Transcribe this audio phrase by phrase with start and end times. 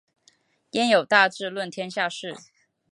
[0.71, 2.35] 焉有大智论天下事！